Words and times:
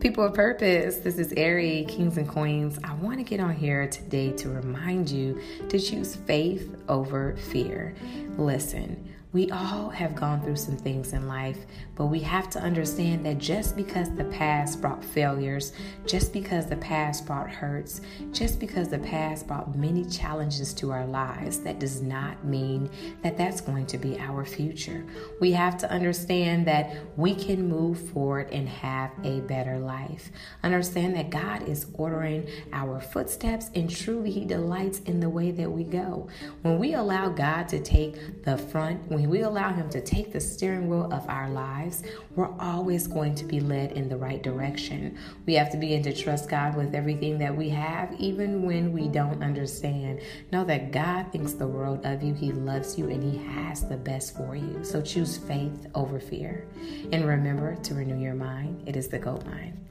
People 0.00 0.24
of 0.24 0.34
purpose, 0.34 0.96
this 0.96 1.18
is 1.18 1.32
Ari, 1.38 1.86
Kings 1.88 2.18
and 2.18 2.28
Queens. 2.28 2.78
I 2.84 2.92
want 2.94 3.16
to 3.16 3.24
get 3.24 3.40
on 3.40 3.54
here 3.54 3.88
today 3.88 4.30
to 4.32 4.50
remind 4.50 5.08
you 5.08 5.40
to 5.70 5.78
choose 5.78 6.14
faith 6.14 6.76
over 6.86 7.34
fear. 7.36 7.94
Listen, 8.36 9.14
we 9.36 9.50
all 9.50 9.90
have 9.90 10.14
gone 10.14 10.40
through 10.40 10.56
some 10.56 10.78
things 10.78 11.12
in 11.12 11.28
life, 11.28 11.58
but 11.94 12.06
we 12.06 12.20
have 12.20 12.48
to 12.48 12.58
understand 12.58 13.26
that 13.26 13.36
just 13.36 13.76
because 13.76 14.08
the 14.14 14.24
past 14.24 14.80
brought 14.80 15.04
failures, 15.04 15.74
just 16.06 16.32
because 16.32 16.64
the 16.64 16.76
past 16.78 17.26
brought 17.26 17.50
hurts, 17.50 18.00
just 18.32 18.58
because 18.58 18.88
the 18.88 18.98
past 18.98 19.46
brought 19.46 19.76
many 19.76 20.06
challenges 20.06 20.72
to 20.72 20.90
our 20.90 21.04
lives, 21.04 21.58
that 21.58 21.78
does 21.78 22.00
not 22.00 22.46
mean 22.46 22.88
that 23.22 23.36
that's 23.36 23.60
going 23.60 23.84
to 23.84 23.98
be 23.98 24.18
our 24.20 24.42
future. 24.42 25.04
We 25.38 25.52
have 25.52 25.76
to 25.78 25.90
understand 25.90 26.66
that 26.68 26.96
we 27.18 27.34
can 27.34 27.68
move 27.68 28.08
forward 28.12 28.48
and 28.52 28.66
have 28.66 29.10
a 29.22 29.40
better 29.40 29.78
life. 29.78 30.30
Understand 30.62 31.14
that 31.16 31.28
God 31.28 31.68
is 31.68 31.84
ordering 31.92 32.48
our 32.72 33.02
footsteps 33.02 33.68
and 33.74 33.90
truly 33.90 34.30
He 34.30 34.46
delights 34.46 35.00
in 35.00 35.20
the 35.20 35.28
way 35.28 35.50
that 35.50 35.70
we 35.70 35.84
go. 35.84 36.26
When 36.62 36.78
we 36.78 36.94
allow 36.94 37.28
God 37.28 37.68
to 37.68 37.82
take 37.82 38.42
the 38.42 38.56
front, 38.56 39.06
when 39.10 39.25
we 39.28 39.42
allow 39.42 39.72
Him 39.72 39.88
to 39.90 40.00
take 40.00 40.32
the 40.32 40.40
steering 40.40 40.88
wheel 40.88 41.12
of 41.12 41.28
our 41.28 41.48
lives, 41.48 42.02
we're 42.34 42.54
always 42.58 43.06
going 43.06 43.34
to 43.36 43.44
be 43.44 43.60
led 43.60 43.92
in 43.92 44.08
the 44.08 44.16
right 44.16 44.42
direction. 44.42 45.18
We 45.46 45.54
have 45.54 45.70
to 45.72 45.76
begin 45.76 46.02
to 46.04 46.14
trust 46.14 46.48
God 46.48 46.76
with 46.76 46.94
everything 46.94 47.38
that 47.38 47.56
we 47.56 47.68
have, 47.70 48.14
even 48.18 48.62
when 48.62 48.92
we 48.92 49.08
don't 49.08 49.42
understand. 49.42 50.20
Know 50.52 50.64
that 50.64 50.92
God 50.92 51.32
thinks 51.32 51.52
the 51.52 51.66
world 51.66 52.04
of 52.04 52.22
you, 52.22 52.34
He 52.34 52.52
loves 52.52 52.98
you, 52.98 53.08
and 53.08 53.22
He 53.22 53.38
has 53.52 53.88
the 53.88 53.96
best 53.96 54.36
for 54.36 54.56
you. 54.56 54.82
So 54.82 55.00
choose 55.00 55.36
faith 55.36 55.86
over 55.94 56.20
fear. 56.20 56.66
And 57.12 57.26
remember 57.26 57.76
to 57.76 57.94
renew 57.94 58.18
your 58.18 58.34
mind, 58.34 58.82
it 58.86 58.96
is 58.96 59.08
the 59.08 59.18
gold 59.18 59.46
mine. 59.46 59.85